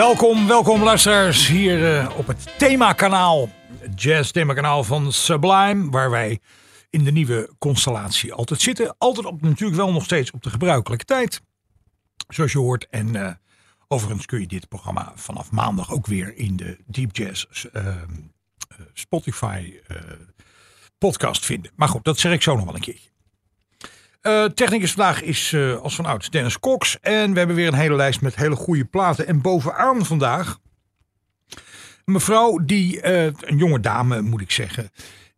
[0.00, 3.48] Welkom, welkom luisteraars hier eh, op het themakanaal,
[3.78, 6.38] het jazz themakanaal van Sublime, waar wij
[6.90, 8.94] in de nieuwe constellatie altijd zitten.
[8.98, 11.40] Altijd op, natuurlijk wel nog steeds op de gebruikelijke tijd,
[12.28, 12.88] zoals je hoort.
[12.88, 13.32] En eh,
[13.88, 17.96] overigens kun je dit programma vanaf maandag ook weer in de Deep Jazz eh,
[18.92, 19.80] Spotify
[20.98, 21.70] podcast vinden.
[21.76, 23.09] Maar goed, dat zeg ik zo nog wel een keertje.
[24.20, 27.00] Eh technicus vandaag is eh, als van ouds Dennis Cox.
[27.00, 29.26] En we hebben weer een hele lijst met hele goede platen.
[29.26, 30.58] En bovenaan vandaag
[32.04, 34.90] een mevrouw die, eh, een jonge dame moet ik zeggen,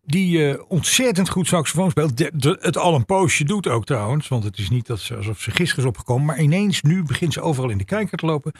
[0.04, 2.18] die ontzettend goed saxofoon speelt.
[2.60, 5.50] Het al een poosje doet ook trouwens, want het is niet dat ze, alsof ze
[5.50, 6.24] gisteren is opgekomen.
[6.24, 8.52] Maar ineens nu begint ze overal in de kijker te lopen.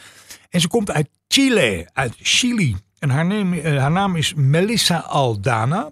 [0.49, 2.75] En ze komt uit Chile, uit Chili.
[2.99, 3.25] En haar,
[3.79, 5.91] haar naam is Melissa Aldana.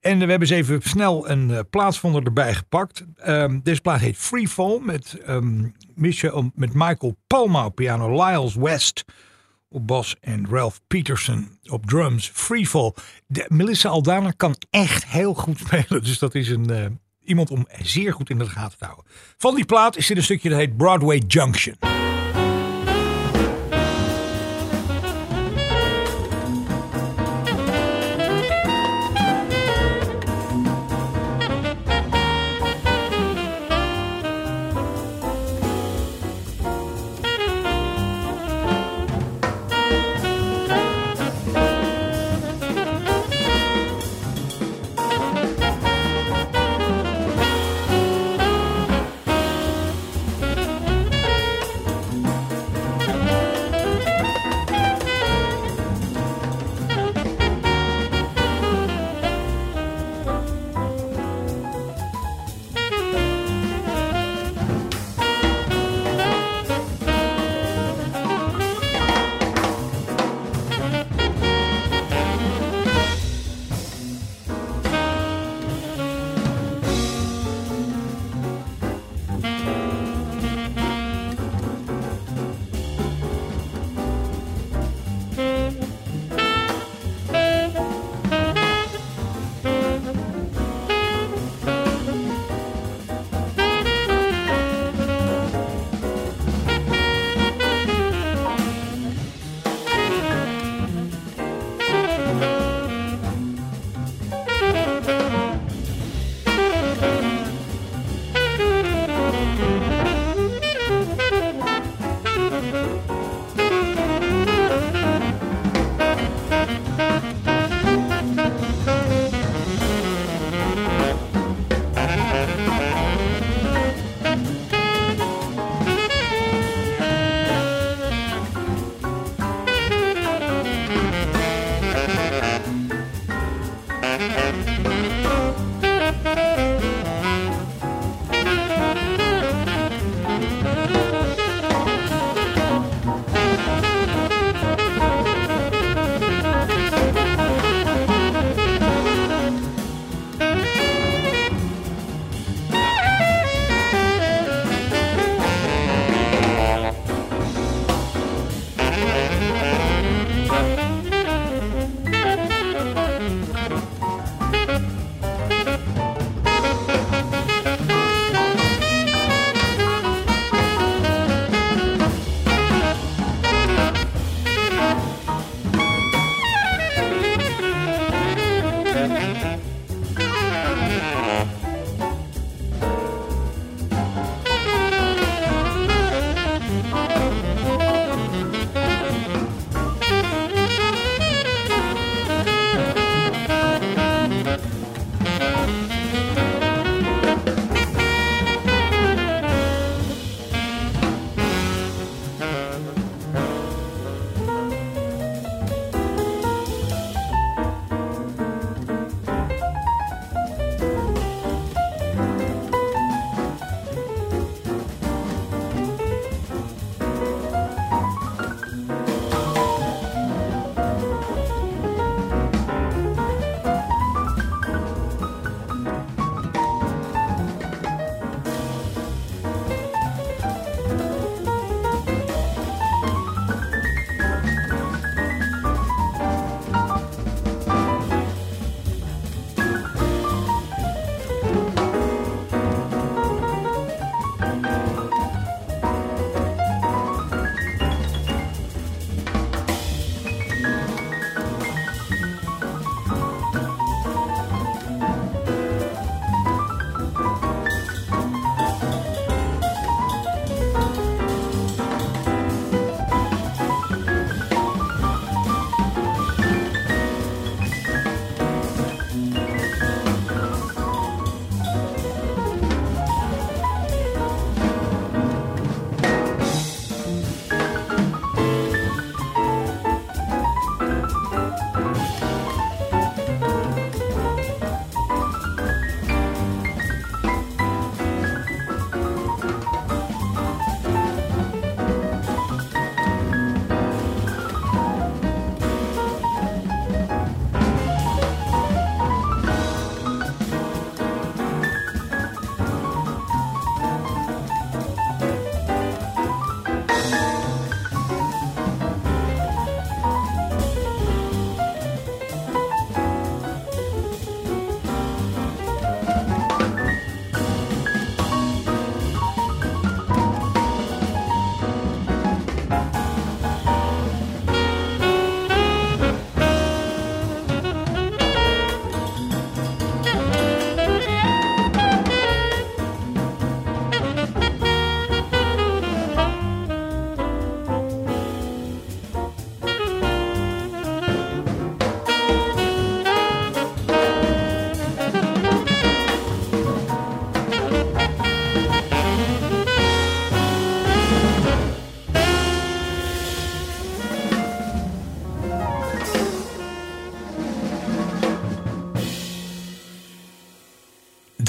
[0.00, 3.04] En we hebben eens even snel een eh, plaatsvonder erbij gepakt.
[3.16, 9.04] Ehm, deze plaat heet Freefall met, ehm, Michel, met Michael Palma op piano, Lyles West
[9.68, 12.30] op bas en Ralph Peterson op drums.
[12.34, 12.94] Freefall.
[13.26, 16.02] De, Melissa Aldana kan echt heel goed spelen.
[16.02, 16.86] Dus dat is een, eh,
[17.24, 19.04] iemand om zeer goed in de gaten te houden.
[19.36, 21.99] Van die plaat is dit een stukje dat heet Broadway Junction.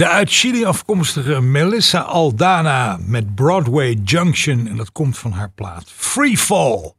[0.01, 4.68] De uit Chili afkomstige Melissa Aldana met Broadway Junction.
[4.68, 6.94] En dat komt van haar plaat Free Fall.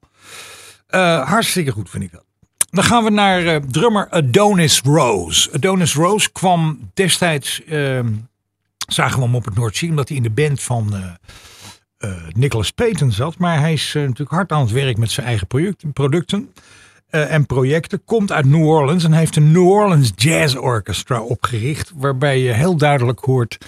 [0.87, 2.25] Eh, hartstikke goed vind ik dat.
[2.71, 5.53] Dan gaan we naar eh, drummer Adonis Rose.
[5.53, 8.13] Adonis Rose kwam destijds, ehm,
[8.89, 10.95] zagen we hem op het Noordzee, omdat hij in de band van
[11.99, 13.39] eh, Nicholas Payton zat.
[13.39, 15.47] Maar hij is natuurlijk hard aan het werk met zijn eigen
[15.93, 16.53] producten
[17.12, 18.05] eh, en projecten.
[18.05, 21.93] Komt uit New Orleans en heeft een New Orleans Jazz Orchestra opgericht.
[21.94, 23.59] Waarbij je heel duidelijk hoort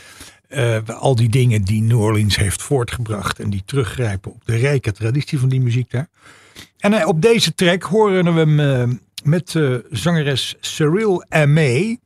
[0.48, 3.38] eh, al die dingen die New Orleans heeft voortgebracht.
[3.38, 6.08] En die teruggrijpen op de rijke traditie van die muziek daar.
[6.78, 12.00] En eh, op deze track horen we hem met zangeres Cyril Aimee.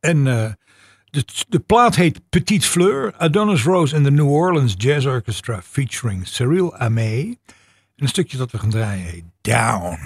[0.00, 3.14] En de, de plaat heet Petite Fleur.
[3.16, 7.38] Adonis Rose en de New Orleans Jazz Orchestra featuring Cyril Aimee.
[7.96, 9.98] En een stukje dat we gaan draaien Down.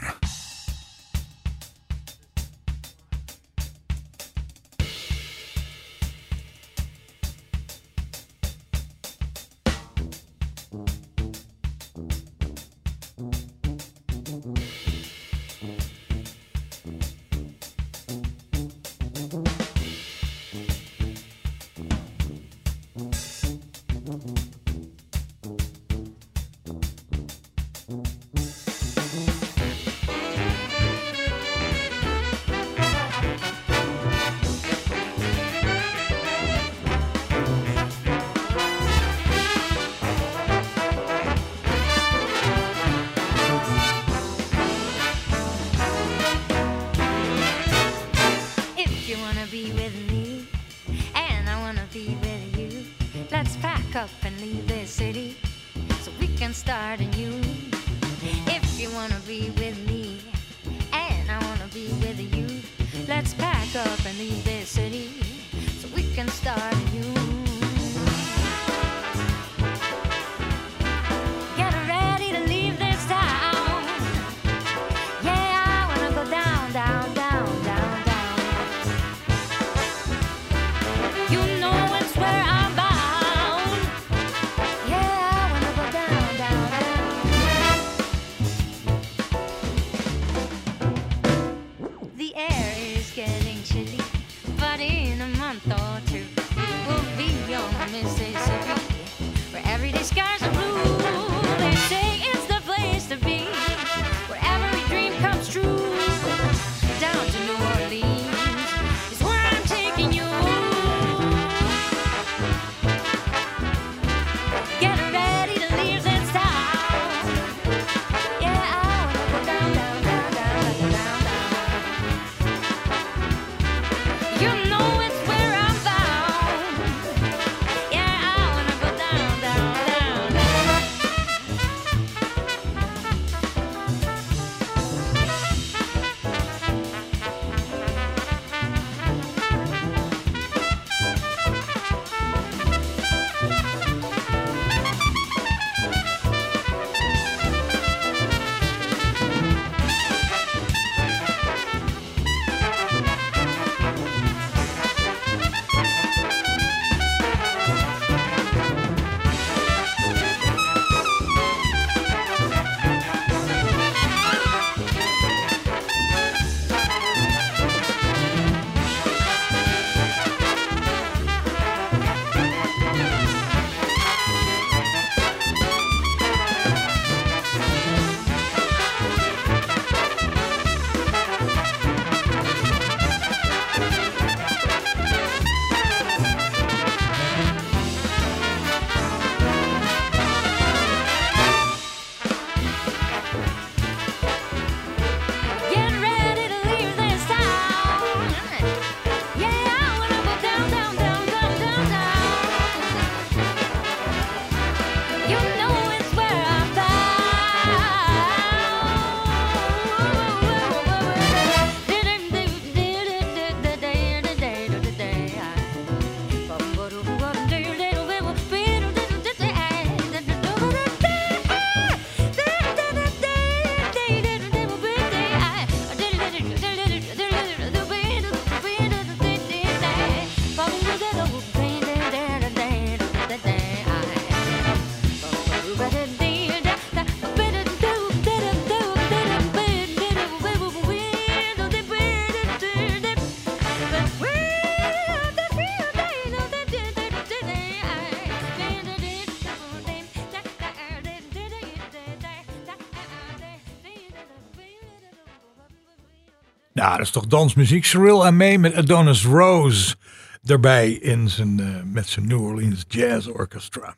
[256.97, 257.85] Dat is toch dansmuziek.
[257.85, 259.97] Cyril en May met Adonis Rose
[260.45, 263.97] erbij in zijn, eh, met zijn New Orleans Jazz Orchestra.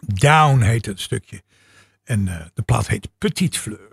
[0.00, 1.42] Down heet het stukje.
[2.04, 3.90] En eh, de plaat heet Petite Fleur.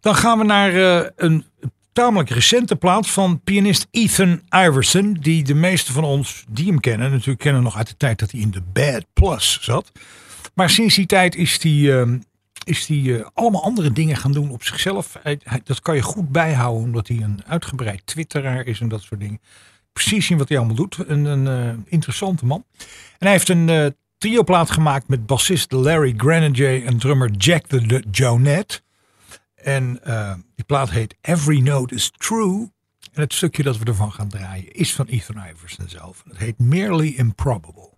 [0.00, 1.44] Dan gaan we naar eh, een
[1.92, 5.12] tamelijk recente plaat van pianist Ethan Iverson.
[5.12, 8.30] Die de meeste van ons die hem kennen, natuurlijk kennen nog uit de tijd dat
[8.30, 9.92] hij in de Bad Plus zat.
[10.54, 12.14] Maar sinds die tijd is hij, eh,
[12.68, 15.16] is hij eh, allemaal andere dingen gaan doen op zichzelf.
[15.22, 19.20] Hij- dat kan je goed bijhouden, omdat hij een uitgebreid twitteraar is en dat soort
[19.20, 19.40] dingen.
[19.92, 20.98] Precies zien wat hij allemaal doet.
[21.06, 22.64] Een, een eh, interessante man.
[22.78, 22.86] En
[23.18, 23.86] hij heeft een eh
[24.18, 28.80] trioplaat gemaakt met bassist Larry Grenadier en drummer Jack the, Jonette.
[29.54, 30.00] En
[30.54, 32.70] die plaat heet Every Note is True.
[33.12, 36.22] En het stukje dat we ervan gaan draaien is van Ethan Iverson zelf.
[36.28, 37.88] Het heet Merely Improbable.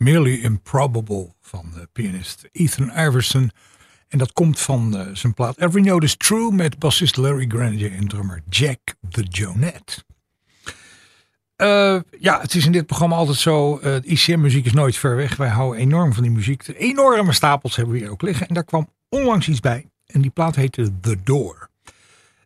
[0.00, 3.50] Merely Improbable van de pianist Ethan Iverson.
[4.08, 7.92] En dat komt van eh, zijn plaat Every Note is True met bassist Larry Grenadier
[7.92, 8.78] en drummer Jack
[9.10, 10.04] the Jonette.
[11.56, 13.78] Eh, ja, het is in dit programma altijd zo.
[13.78, 15.36] eh ICM-muziek is nooit ver weg.
[15.36, 16.64] Wij houden enorm van die muziek.
[16.64, 18.48] De enorme stapels hebben we hier ook liggen.
[18.48, 19.90] En daar kwam onlangs iets bij.
[20.06, 21.68] En die plaat heette The Door.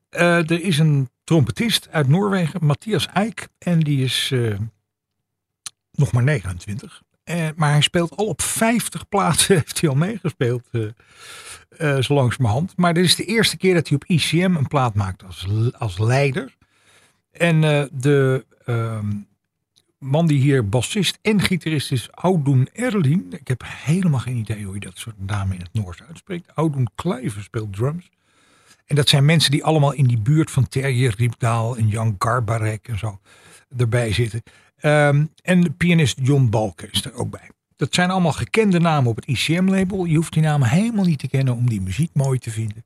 [0.09, 3.49] Er is een trompetist uit Noorwegen, Matthias Eijk.
[3.59, 4.35] En die is
[5.93, 7.03] nog maar 29.
[7.25, 9.55] Eh, maar hij speelt al op 50 plaatsen.
[9.55, 10.69] Heeft hij al meegespeeld.
[10.73, 10.83] eh
[11.79, 12.77] eh, zo langzamerhand.
[12.77, 15.47] Maar dit is de eerste keer dat hij op ICM een plaat maakt als,
[15.79, 16.57] als leider.
[17.33, 17.61] En
[17.93, 19.07] de ehm,
[19.99, 23.27] man die hier bassist en gitarist is, Audun Erlin.
[23.31, 26.51] Ik heb helemaal geen idee hoe je dat soort namen in het Noors uitspreekt.
[26.55, 28.11] Audun Kluiver speelt drums.
[28.87, 32.89] En dat zijn mensen die allemaal in die buurt van Terje Riepdaal en Jan Garbarek
[32.89, 33.21] en zo
[33.77, 34.43] erbij zitten.
[34.85, 37.51] Ehm, en de pianist John Balken is er ook bij.
[37.77, 40.05] Dat zijn allemaal gekende namen op het ICM-label.
[40.05, 42.85] Je hoeft die namen helemaal niet te kennen om die muziek mooi te vinden.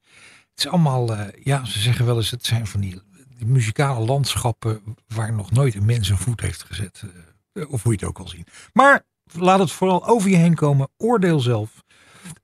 [0.51, 3.01] Het is allemaal, eh, ja, ze zeggen wel eens, het zijn van die,
[3.47, 7.03] muzikale landschappen waar nog nooit een mens een voet heeft gezet.
[7.53, 8.47] eh, of hoe je het ook al zien.
[8.73, 10.89] Maar laat het vooral over je heen komen.
[10.97, 11.83] Oordeel zelf.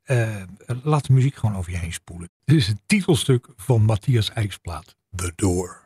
[0.03, 0.43] Eh,
[0.83, 2.31] laat de muziek gewoon over je heen spoelen.
[2.45, 4.97] Dit is het titelstuk van Matthias Eiksplaat.
[5.17, 5.84] The Door.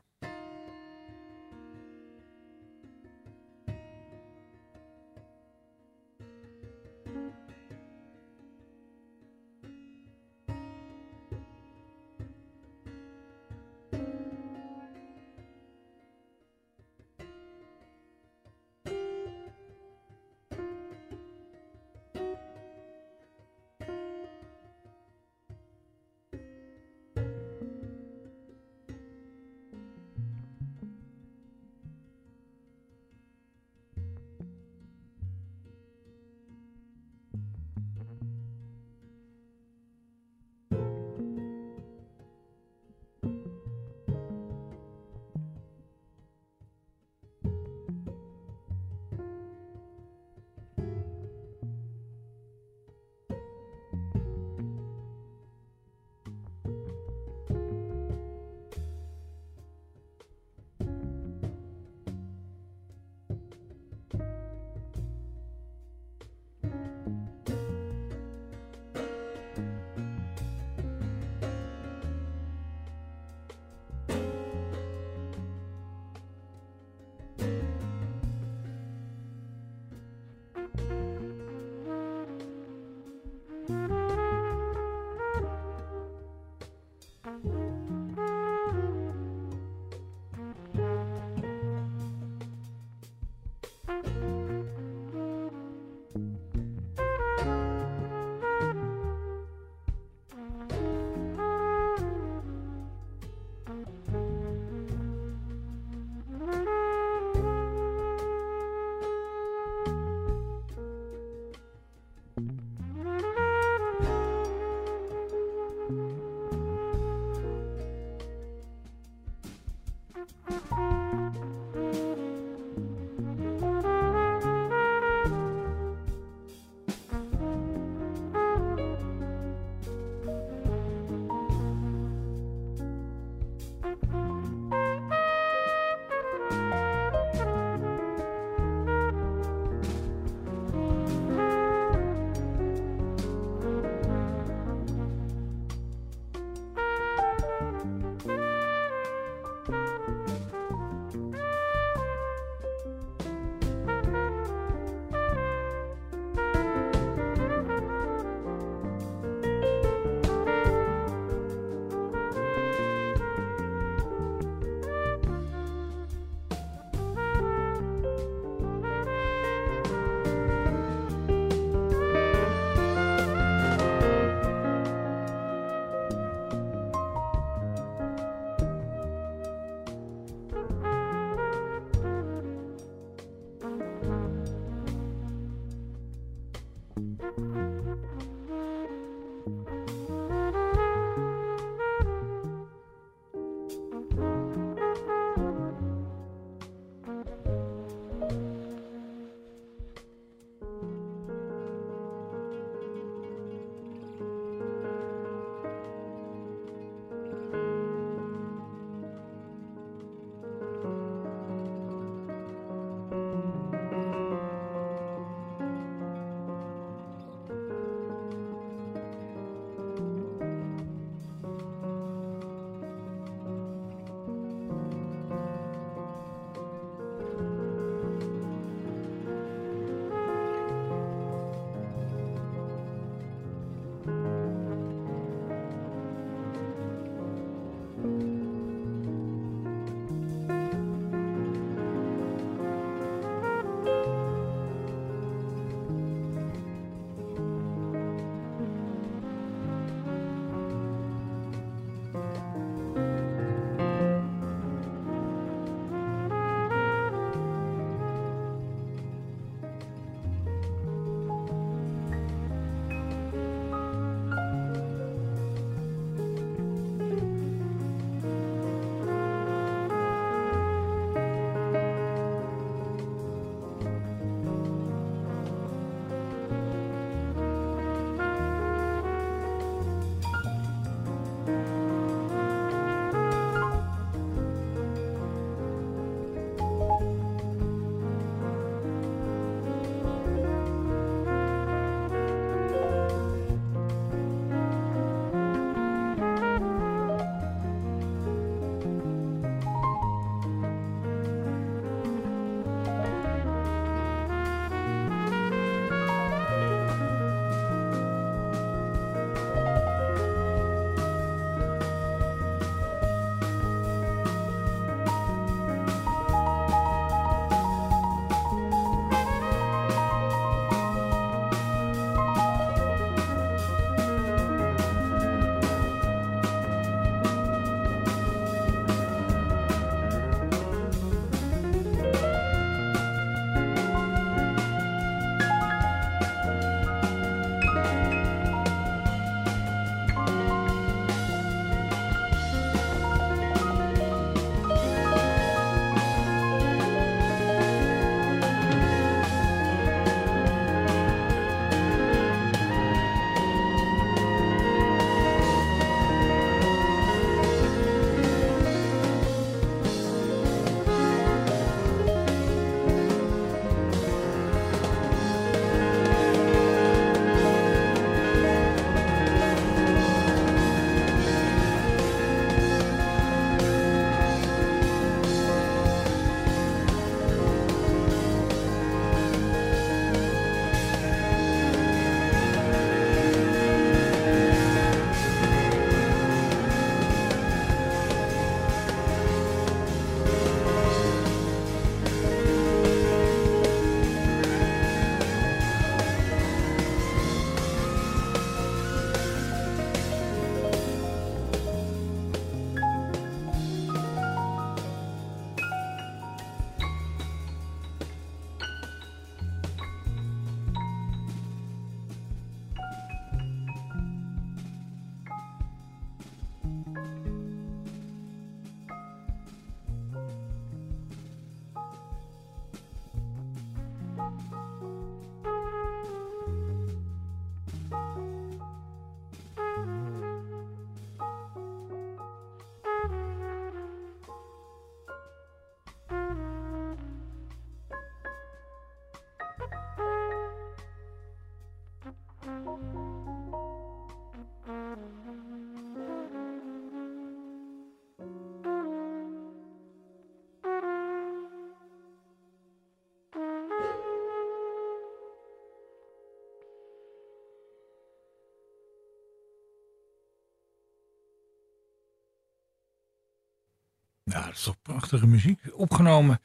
[464.29, 465.61] Nou, dat is toch prachtige muziek.
[465.73, 466.41] Opgenomen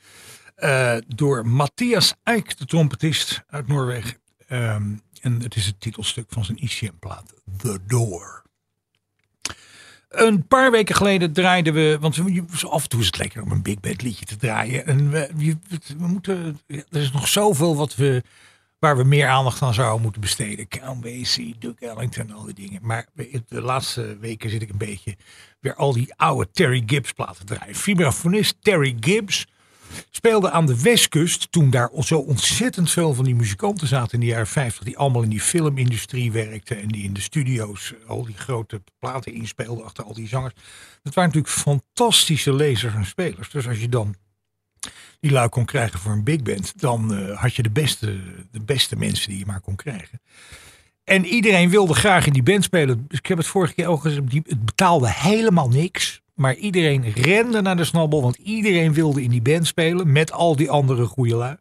[0.55, 4.17] eh, door Matthias Eijk, de trompetist uit Noorwegen.
[4.47, 8.41] Ehm, en het is het titelstuk van zijn ICM-plaat, The Door.
[10.09, 12.19] Een paar weken geleden draaiden we, want
[12.69, 14.85] af en toe is het lekker om een big band liedje te draaien.
[14.85, 15.57] En we, we,
[15.97, 18.23] we moeten, er is nog zoveel wat we,
[18.83, 20.67] waar we meer aandacht aan zouden moeten besteden.
[20.67, 22.79] Count Basie, Duke Ellington, al die dingen.
[22.81, 23.07] Maar
[23.47, 25.15] de laatste weken zit ik een beetje
[25.59, 27.75] weer al die oude Terry Gibbs platen draaien.
[27.75, 29.47] Vibrafonist Terry Gibbs
[30.09, 34.25] speelde aan de westkust toen daar zo ontzettend veel van die muzikanten zaten in de
[34.25, 38.37] jaren 50 die allemaal in die filmindustrie werkten en die in de studio's al die
[38.37, 40.53] grote platen inspeelden achter al die zangers.
[41.03, 43.49] Dat waren natuurlijk fantastische lezers en spelers.
[43.49, 44.15] Dus als je dan
[45.23, 48.19] die lui kon krijgen voor een big band, dan uh, had je de beste,
[48.51, 50.21] de beste mensen die je maar kon krijgen.
[51.03, 53.05] En iedereen wilde graag in die band spelen.
[53.09, 56.21] Ik heb het vorige keer ook gezegd, het betaalde helemaal niks.
[56.33, 60.55] Maar iedereen rende naar de snabbel, want iedereen wilde in die band spelen met al
[60.55, 61.55] die andere goede lui.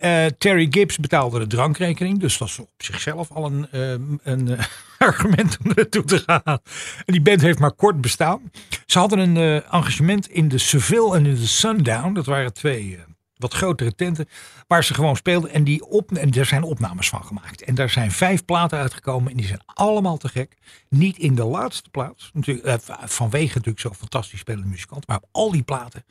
[0.00, 3.90] Uh, Terry Gibbs betaalde de drankrekening, dus dat was op zichzelf al een, uh,
[4.22, 4.58] een uh,
[5.08, 6.58] argument om naartoe te gaan.
[7.04, 8.50] En die band heeft maar kort bestaan.
[8.86, 12.12] Ze hadden een engagement in de Seville en in de Sundown.
[12.12, 12.98] Dat waren twee
[13.40, 14.28] wat grotere tenten
[14.66, 15.50] waar ze gewoon speelden.
[15.50, 17.62] En, die op, en daar zijn opnames van gemaakt.
[17.62, 20.56] En daar zijn vijf platen uitgekomen en die zijn allemaal te gek.
[20.88, 25.06] Niet in de laatste plaats, natuurlijk, eh, vanwege natuurlijk zo'n fantastisch spelende muzikant.
[25.06, 26.04] Maar op al die platen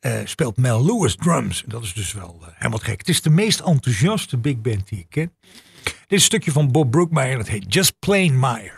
[0.00, 1.62] uh, speelt Mel Lewis drums.
[1.62, 2.98] En dat is dus wel uh, helemaal gek.
[2.98, 5.32] Het is de meest enthousiaste big band die ik ken.
[5.82, 7.36] Dit is een stukje van Bob Brookmeyer.
[7.36, 8.75] Dat heet Just Plain Meyer.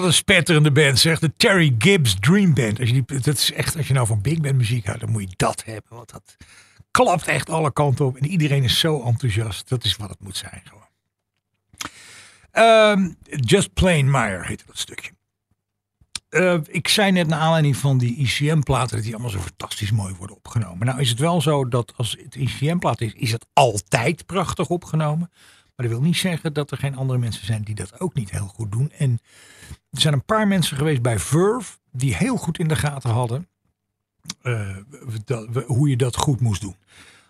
[0.00, 1.18] Dat een spetterende band, zeg.
[1.18, 2.80] De Terry Gibbs Dream Band.
[2.80, 5.22] Als je, dat is echt, als je nou van big band muziek houdt, dan moet
[5.22, 5.96] je dat hebben.
[5.96, 6.36] Want dat
[6.90, 8.16] klapt echt alle kanten op.
[8.16, 9.68] En iedereen is zo enthousiast.
[9.68, 10.88] Dat is wat het moet zijn gewoon.
[12.50, 15.10] Ehm, Just Plain Meyer heette dat stukje.
[16.28, 20.14] Eh, ik zei net naar aanleiding van die ICM-platen dat die allemaal zo fantastisch mooi
[20.14, 20.86] worden opgenomen.
[20.86, 25.30] Nou is het wel zo dat als het ICM-plaat is, is het altijd prachtig opgenomen.
[25.80, 28.30] Maar dat wil niet zeggen dat er geen andere mensen zijn die dat ook niet
[28.30, 28.90] heel goed doen.
[28.90, 29.20] En
[29.90, 33.48] er zijn een paar mensen geweest bij Verve die heel goed in de gaten hadden
[34.42, 34.76] eh,
[35.66, 36.76] hoe je dat goed moest doen.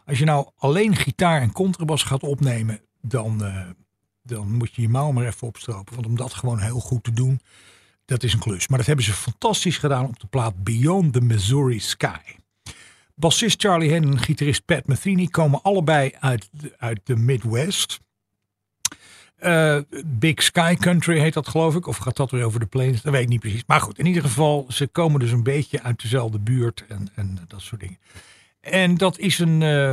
[0.04, 3.66] Als je nou alleen gitaar en contrabas gaat opnemen, dan, eh,
[4.22, 5.94] dan moet je je mouw maar even opstropen.
[5.94, 7.40] Want om dat gewoon heel goed te doen,
[8.04, 8.68] dat is een klus.
[8.68, 12.36] Maar dat hebben ze fantastisch gedaan op de plaat Beyond the Missouri Sky.
[13.14, 18.00] Bassist Charlie Henn en gitarist Pat Metheny komen allebei uit, uit de Midwest.
[19.40, 21.86] Eh, Big Sky Country heet dat geloof ik.
[21.86, 23.02] Of gaat dat weer over de plains?
[23.02, 23.64] Dat weet ik niet precies.
[23.66, 27.38] Maar goed, in ieder geval, ze komen dus een beetje uit dezelfde buurt en, en
[27.48, 27.98] dat soort dingen.
[28.60, 29.92] En dat is een, eh,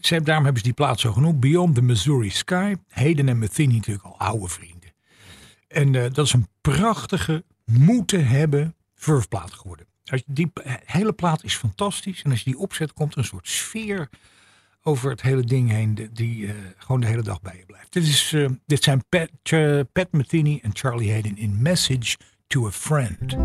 [0.00, 1.40] ze daarom hebben ze die plaats zo genoemd.
[1.40, 2.74] Beyond the Missouri Sky.
[2.88, 4.92] Hayden en Metheny natuurlijk al oude vrienden.
[5.68, 9.86] En eh, dat is een prachtige, moeten hebben verfplaat geworden.
[10.04, 10.52] Als die
[10.84, 12.22] hele plaat is fantastisch.
[12.22, 14.08] En als je die opzet, komt een soort sfeer
[14.88, 16.08] over het hele ding heen.
[16.12, 17.92] Die eh, gewoon de hele dag bij je blijft.
[17.92, 22.66] Dit, is, eh, dit zijn Pat, eh, Pat Metheny en Charlie Hayden in Message to
[22.66, 23.36] a Friend.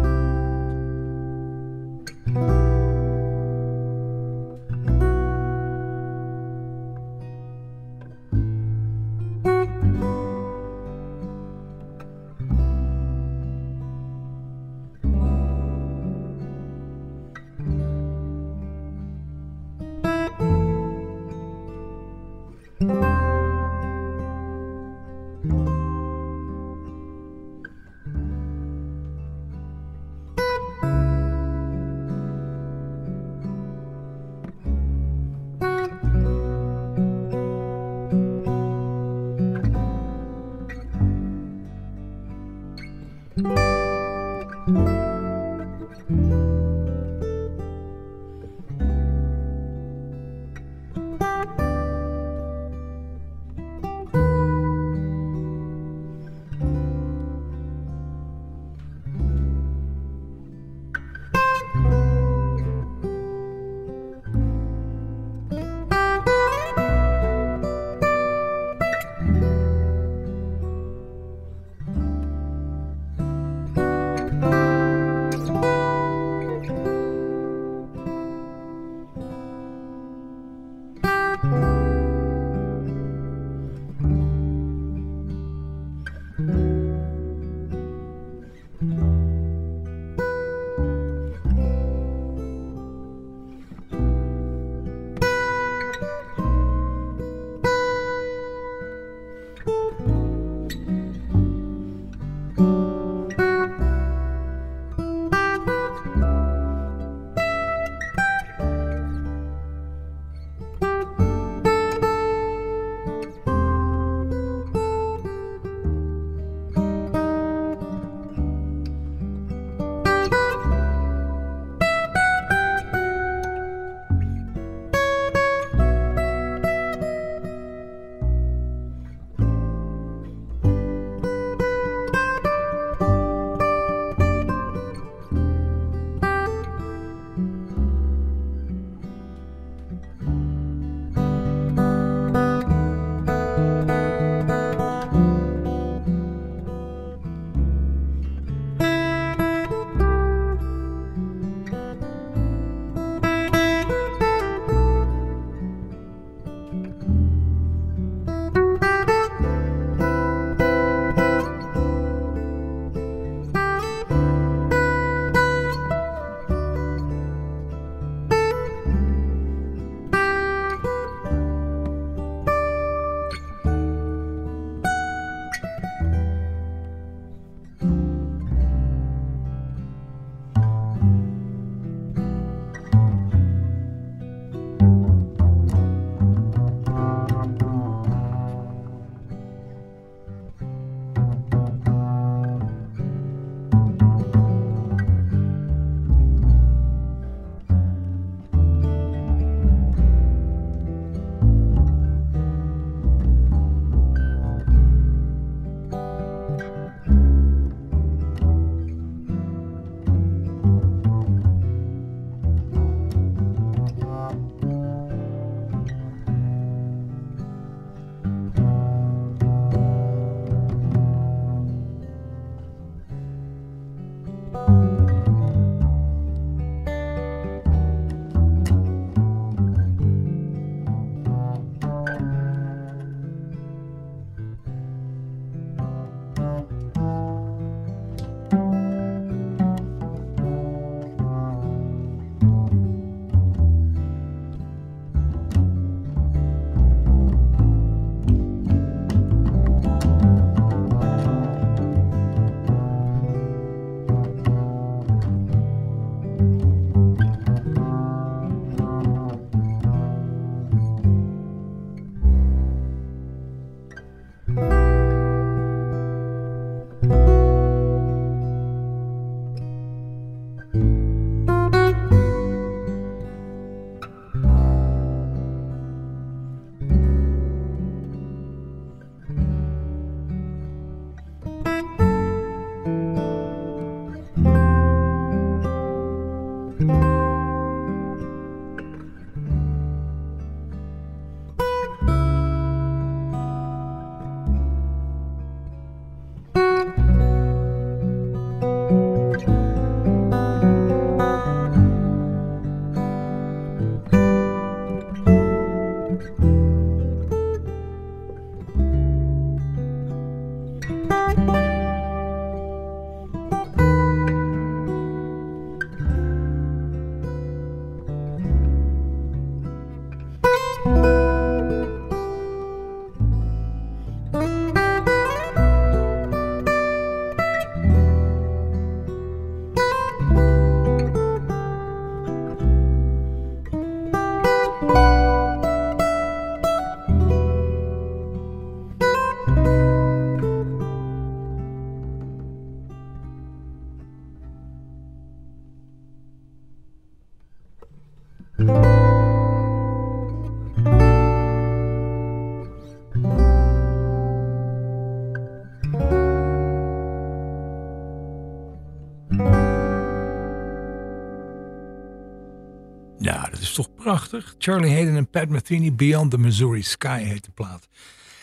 [364.03, 364.55] Prachtig.
[364.57, 367.87] Charlie Hayden en Pat Metheny, Beyond the Missouri Sky heet de plaat.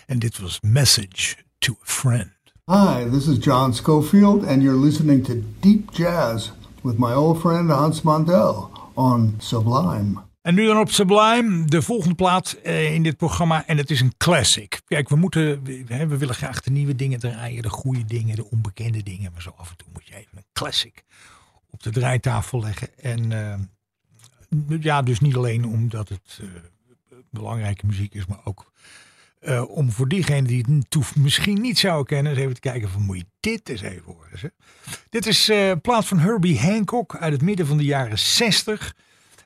[0.06, 2.30] En dit was Message to a Friend.
[2.64, 6.50] Hi, this is John Schofield, and you're listening to Deep Jazz
[6.82, 10.20] with my old friend Hans Mandel on Sublime.
[10.42, 13.66] En nu dan op Sublime, de volgende plaat eh, in dit programma.
[13.66, 14.80] En het is een classic.
[14.84, 18.50] Kijk, we moeten, we, we willen graag de nieuwe dingen draaien, de goede dingen, de
[18.50, 19.32] onbekende dingen.
[19.32, 21.04] Maar zo af en toe moet je even een classic
[21.70, 22.88] op de draaitafel leggen.
[22.98, 23.54] En eh,
[24.80, 26.48] ja, dus niet alleen omdat het eh,
[27.30, 28.72] belangrijke muziek is, maar ook
[29.40, 33.16] eh, om voor diegenen die het misschien niet zouden kennen, even te kijken van moet
[33.16, 34.52] je dit eens even horen.
[35.08, 38.96] Dit is eh plaat van Herbie Hancock uit het midden van de jaren 60.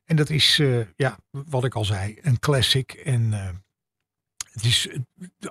[0.05, 0.62] En dat is,
[0.96, 2.92] ja, wat ik al zei, een classic.
[2.92, 3.32] En
[4.55, 4.88] het is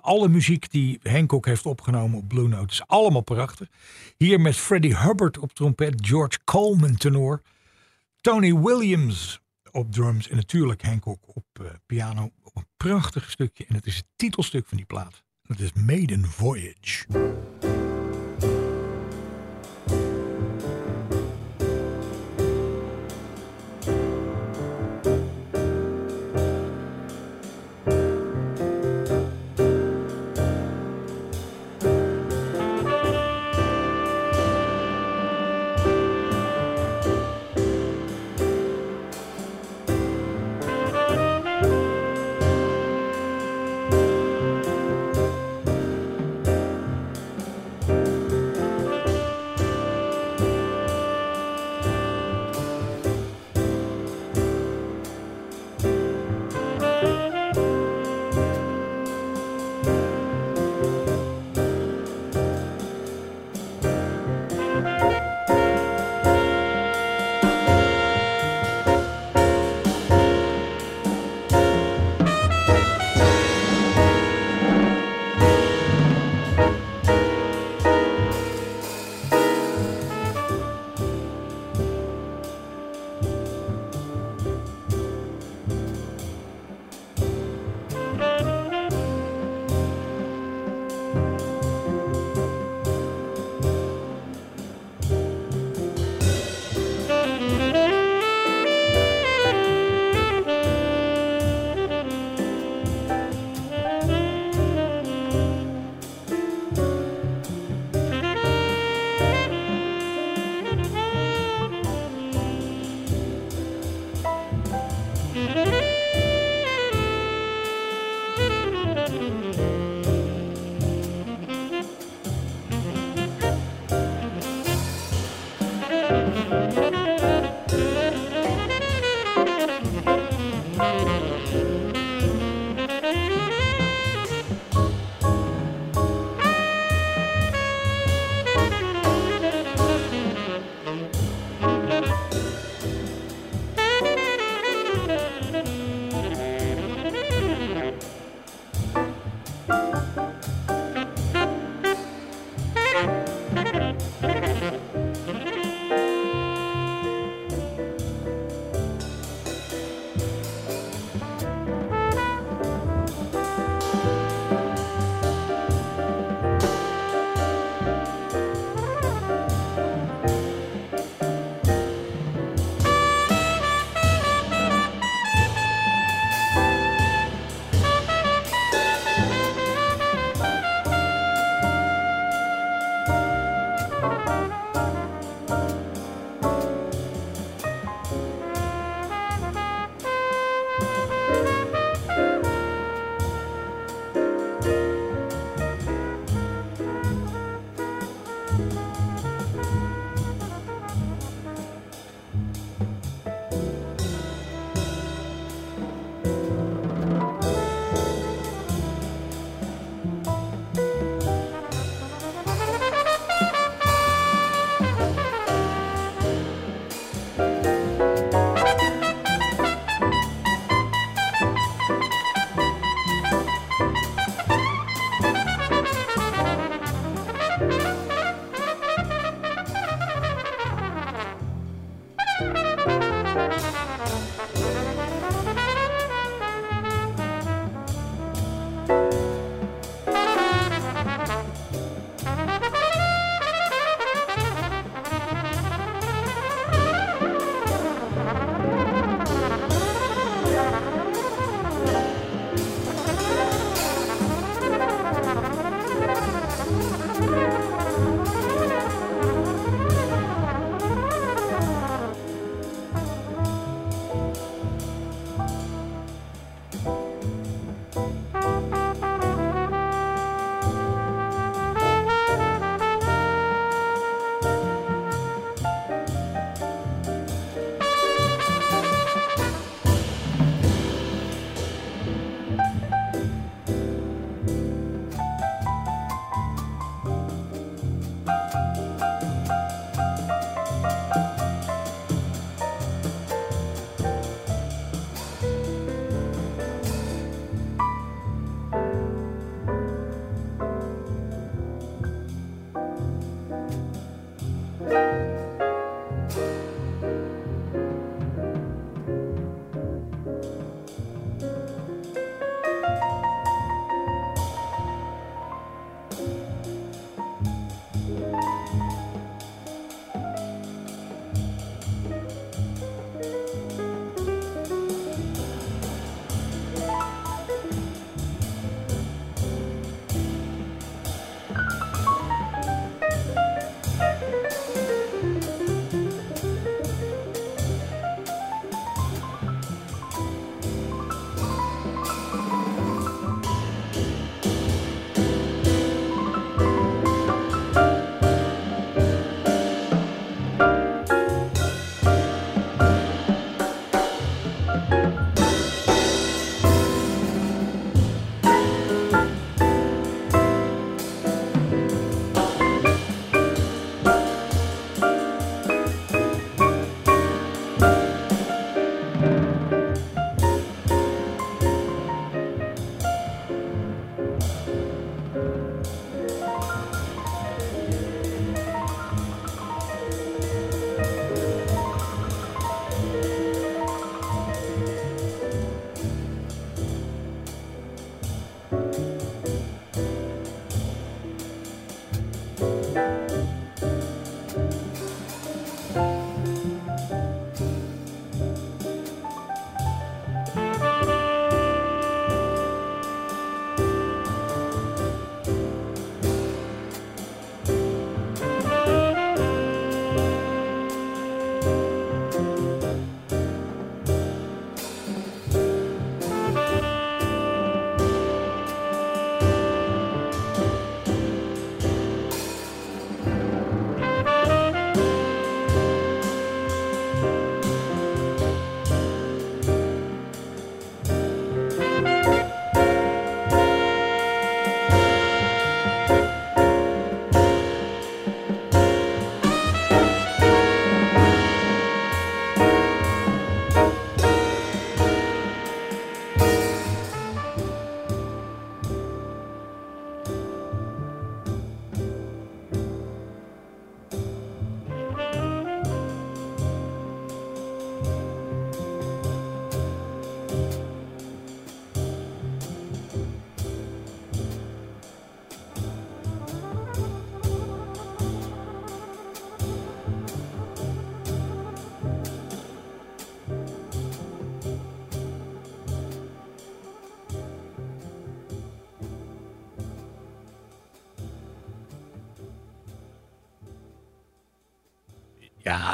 [0.01, 3.67] alle muziek die Hancock heeft opgenomen op Blue Note is allemaal prachtig.
[4.17, 7.41] Hier met Freddie Hubbard op trompet, George Coleman tenor,
[8.21, 9.41] Tony Williams
[9.73, 12.31] op drums en natuurlijk Hancock op eh, piano.
[12.43, 13.65] Op een prachtig stukje.
[13.65, 15.23] En het is het titelstuk van die plaat.
[15.41, 17.05] Het is Maiden Voyage.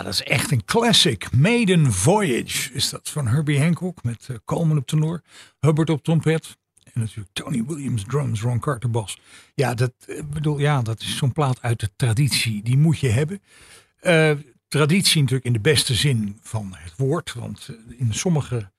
[0.03, 1.31] Dat is echt een classic.
[1.31, 5.21] Maiden Voyage is dat van Herbie Hancock met uh, Coleman op tenor,
[5.59, 9.19] Hubbard op trompet en natuurlijk Tony Williams drums, Ron Carter bas.
[9.53, 12.63] Ja, dat eh, bedoel, ja, dat is zo'n plaat uit de traditie.
[12.63, 13.41] Die moet je hebben.
[14.01, 14.31] Uh,
[14.67, 18.71] traditie natuurlijk in de beste zin van het woord, want in sommige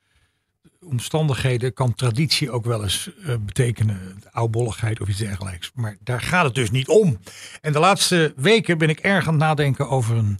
[0.80, 5.70] omstandigheden kan traditie ook wel eens uh, betekenen oudbolligheid of iets dergelijks.
[5.74, 7.18] Maar daar gaat het dus niet om.
[7.60, 10.38] En de laatste weken ben ik erg aan het nadenken over een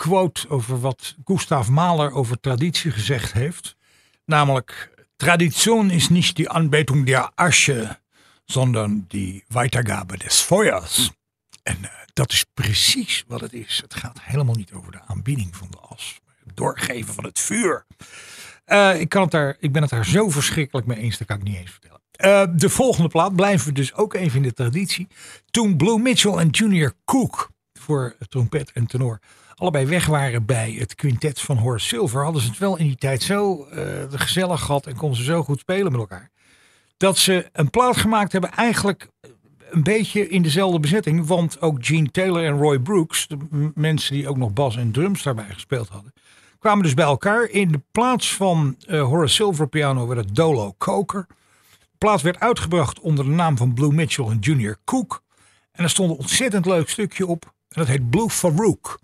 [0.00, 3.76] quote over wat Gustav Mahler over traditie gezegd heeft.
[4.24, 7.98] Namelijk, Tradition is niet die Anbetung der Asche,
[8.44, 11.10] sondern die Weitergabe des Feuers.
[11.62, 13.80] En uh, dat is precies wat het is.
[13.82, 16.20] Het gaat helemaal niet over de aanbieding van de as.
[16.54, 17.86] doorgeven van het vuur.
[18.64, 21.36] Eh, ik, kan het daar, ik ben het daar zo verschrikkelijk mee eens, dat kan
[21.36, 22.00] ik niet eens vertellen.
[22.10, 25.08] Eh, de volgende plaat blijven we dus ook even in de traditie.
[25.50, 29.20] Toen Blue Mitchell en Junior Cook voor trompet en tenor
[29.60, 32.96] allebei weg waren bij het quintet van Horace Silver, hadden ze het wel in die
[32.96, 36.30] tijd zo eh, gezellig gehad en konden ze zo goed spelen met elkaar.
[36.96, 39.08] Dat ze een plaat gemaakt hebben eigenlijk
[39.70, 41.26] een beetje in dezelfde bezetting.
[41.26, 43.36] Want ook Gene Taylor en Roy Brooks, de
[43.74, 46.12] mensen die ook nog bas en drums daarbij gespeeld hadden,
[46.58, 47.44] kwamen dus bij elkaar.
[47.44, 51.26] In de plaats van eh, Horace Silver piano werd het Dolo Coker.
[51.80, 55.22] De plaat werd uitgebracht onder de naam van Blue Mitchell en Junior Cook.
[55.72, 57.44] En er stond een ontzettend leuk stukje op.
[57.44, 58.98] En dat heet Blue Farouk.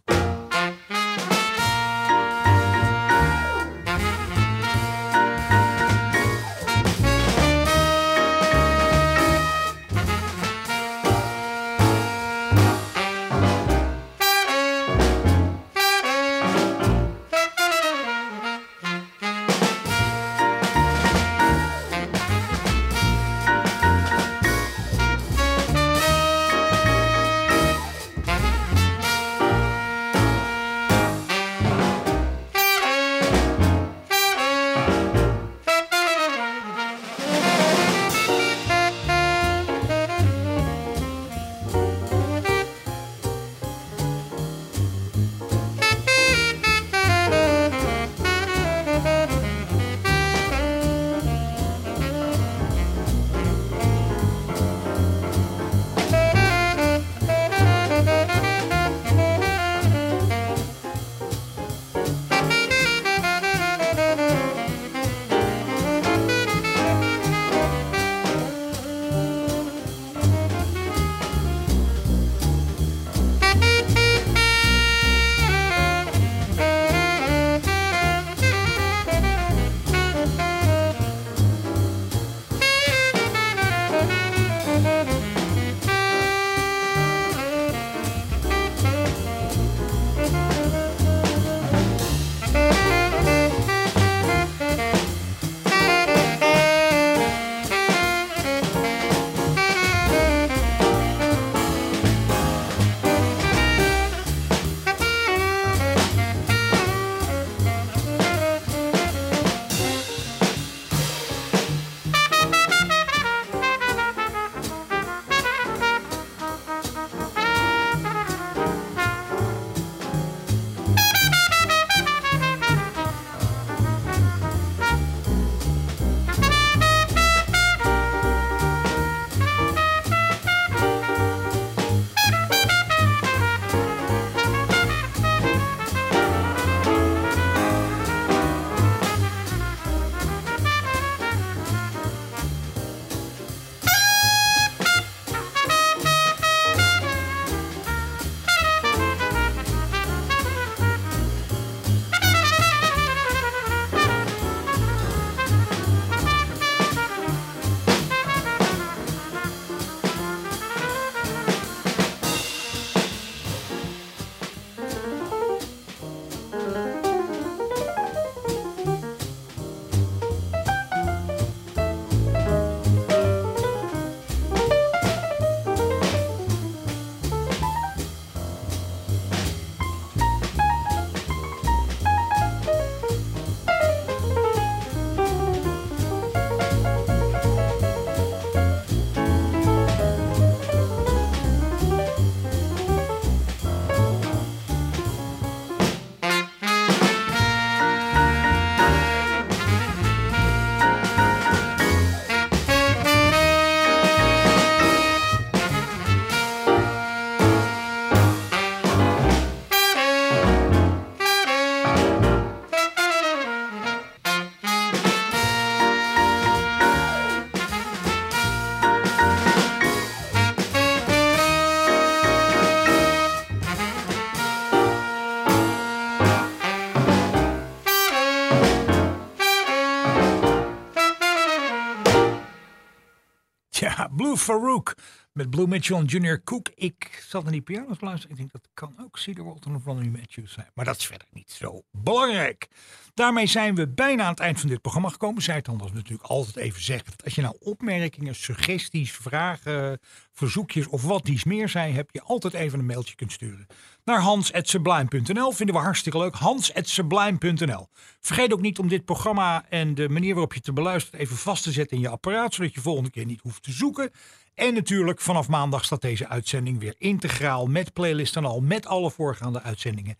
[234.46, 234.94] Farouk
[235.32, 236.68] Met Blue Mitchell en Junior Cook.
[236.74, 238.30] Ik zat naar die piano's te luisteren.
[238.30, 240.70] Ik denk dat kan ook Cedar Walton of Ronnie Matthews zijn.
[240.74, 242.68] Maar dat is verder niet zo belangrijk.
[243.14, 245.42] Daarmee zijn we bijna aan het eind van dit programma gekomen.
[245.42, 247.10] Zij het anders natuurlijk altijd even zeggen.
[247.10, 249.98] Dat als je nou opmerkingen, suggesties, vragen,
[250.32, 251.94] verzoekjes of wat dies meer zijn.
[251.94, 253.66] Heb je altijd even een mailtje kunt sturen.
[254.06, 255.52] Naar hans.sublime.nl.
[255.52, 256.34] Vinden we hartstikke leuk.
[256.34, 257.88] hans.sublime.nl.
[258.20, 261.62] Vergeet ook niet om dit programma en de manier waarop je te beluistert even vast
[261.62, 262.54] te zetten in je apparaat.
[262.54, 264.10] Zodat je volgende keer niet hoeft te zoeken.
[264.54, 268.60] En natuurlijk vanaf maandag staat deze uitzending weer integraal met playlist en al.
[268.60, 270.16] Met alle voorgaande uitzendingen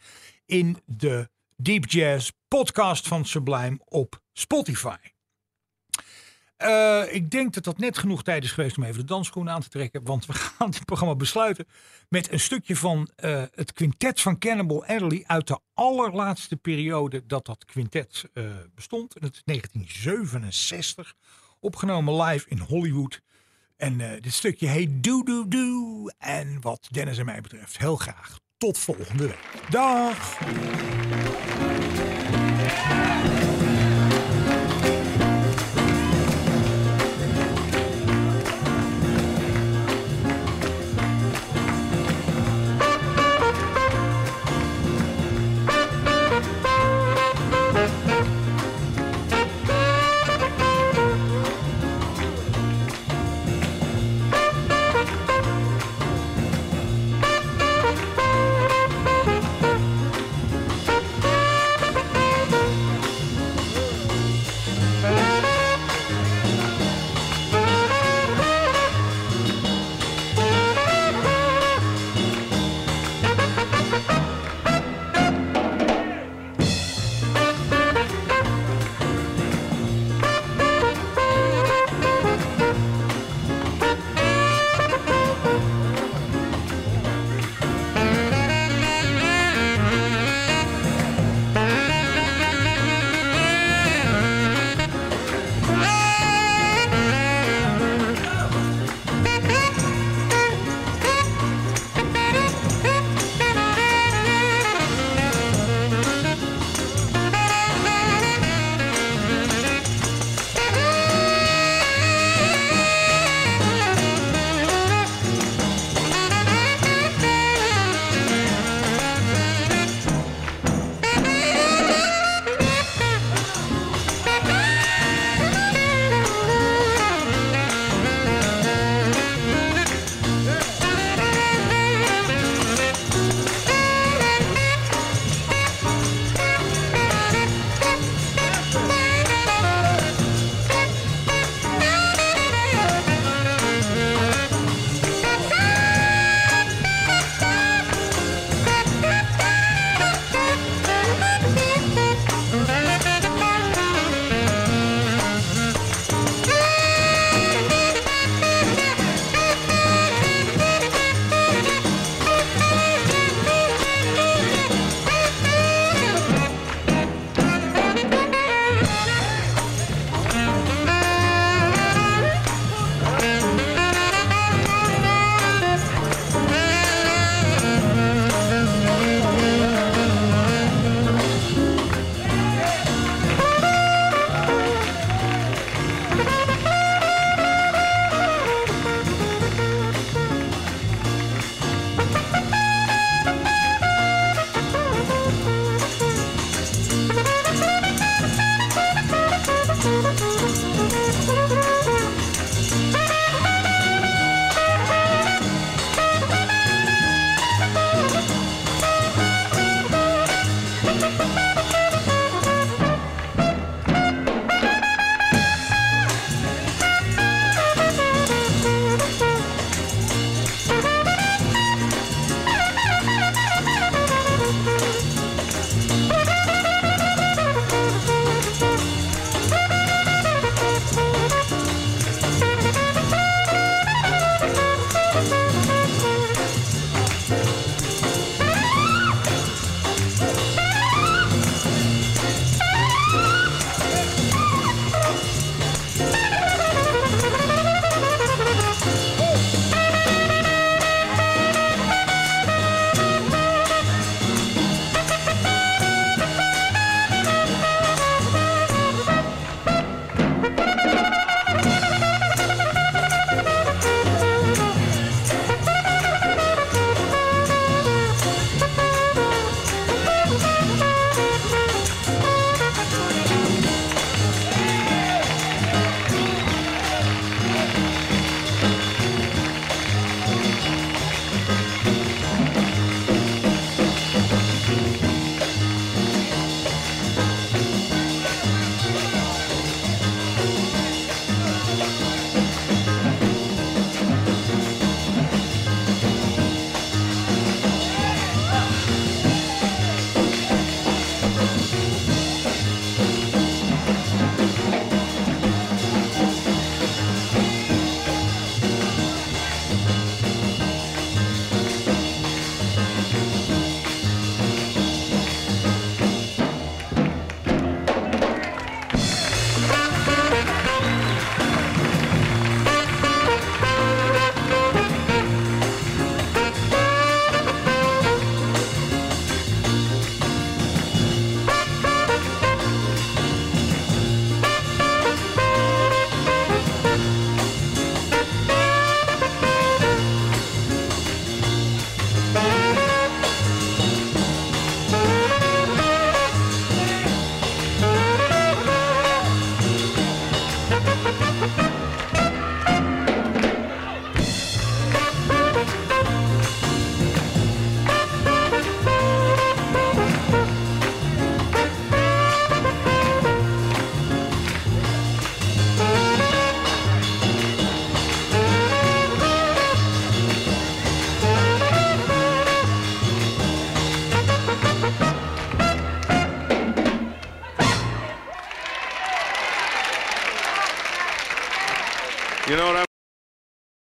[0.46, 5.15] in de Deep Jazz podcast van Sublime op Spotify.
[6.58, 9.60] Uh, ik denk dat dat net genoeg tijd is geweest om even de dansschoenen aan
[9.60, 10.04] te trekken.
[10.04, 11.66] Want we gaan dit programma besluiten
[12.08, 17.46] met een stukje van uh, het quintet van Cannibal Adderley uit de allerlaatste periode dat
[17.46, 19.14] dat quintet uh, bestond.
[19.14, 21.14] En dat is 1967,
[21.60, 23.20] opgenomen live in Hollywood.
[23.76, 26.06] En dit stukje heet Do Do Do.
[26.18, 29.70] En wat Dennis en mij betreft heel graag tot volgende week.
[29.70, 30.38] Dag!